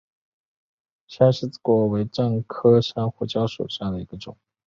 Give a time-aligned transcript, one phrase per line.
[1.07, 4.35] 山柿子果为樟科山胡椒属下的一个种。